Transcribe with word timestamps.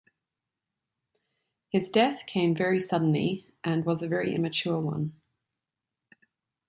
His 1.69 1.91
death 1.91 2.25
came 2.25 2.55
very 2.55 2.79
suddenly 2.79 3.45
and 3.63 3.85
was 3.85 4.01
a 4.01 4.07
very 4.07 4.33
immature 4.33 4.79
one. 4.79 5.11